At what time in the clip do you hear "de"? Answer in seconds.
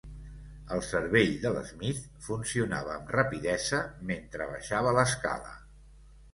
1.43-1.51